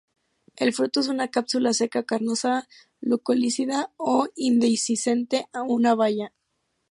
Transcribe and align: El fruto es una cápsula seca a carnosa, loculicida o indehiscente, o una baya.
El 0.55 0.73
fruto 0.73 1.01
es 1.01 1.09
una 1.09 1.27
cápsula 1.27 1.73
seca 1.73 1.99
a 1.99 2.03
carnosa, 2.05 2.67
loculicida 3.01 3.93
o 3.97 4.29
indehiscente, 4.35 5.45
o 5.53 5.61
una 5.71 5.93
baya. 5.93 6.33